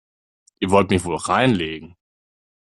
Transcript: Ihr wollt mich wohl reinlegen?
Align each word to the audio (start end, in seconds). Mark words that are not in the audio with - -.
Ihr 0.61 0.71
wollt 0.71 0.89
mich 0.89 1.03
wohl 1.05 1.17
reinlegen? 1.17 1.95